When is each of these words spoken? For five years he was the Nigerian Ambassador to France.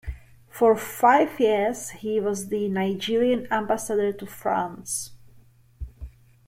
For 0.49 0.75
five 0.75 1.39
years 1.39 1.91
he 1.91 2.19
was 2.19 2.47
the 2.47 2.67
Nigerian 2.67 3.45
Ambassador 3.53 4.11
to 4.11 4.25
France. 4.25 5.11